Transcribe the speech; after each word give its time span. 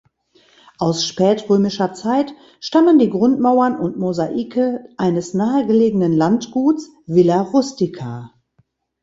Aus 0.79 1.05
spätrömischer 1.05 1.93
Zeit 1.93 2.33
stammen 2.59 2.97
die 2.97 3.11
Grundmauern 3.11 3.77
und 3.79 3.99
Mosaike 3.99 4.83
eines 4.97 5.35
nahegelegenen 5.35 6.13
Landguts 6.13 6.89
"(villa 7.05 7.41
rustica)". 7.41 8.31